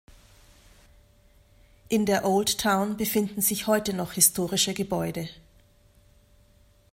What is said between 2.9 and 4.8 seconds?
befinden sich heute noch historische